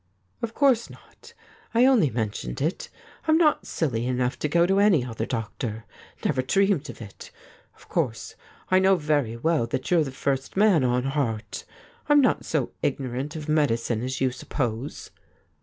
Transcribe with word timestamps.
'Of 0.41 0.55
course 0.55 0.89
not. 0.89 1.35
I 1.75 1.85
only 1.85 2.09
men 2.09 2.31
tioned 2.31 2.59
it. 2.59 2.89
I'm 3.27 3.37
not 3.37 3.67
silly 3.67 4.07
enough 4.07 4.39
to 4.39 4.49
go 4.49 4.65
to 4.65 4.79
any 4.79 5.05
other 5.05 5.27
doctor— 5.27 5.85
never 6.25 6.41
dreamed 6.41 6.89
of 6.89 6.99
it. 7.03 7.29
Of 7.75 7.87
course^ 7.87 8.33
I 8.71 8.79
know 8.79 8.95
very 8.95 9.37
well 9.37 9.67
that 9.67 9.91
you're 9.91 10.03
the 10.03 10.09
first 10.11 10.57
man 10.57 10.83
on 10.83 11.03
heart. 11.03 11.65
I'm 12.09 12.19
not 12.19 12.45
so 12.45 12.71
ignorant 12.81 13.35
of 13.35 13.47
medicine 13.47 14.01
as 14.01 14.19
you 14.19 14.31
suppose.' 14.31 15.11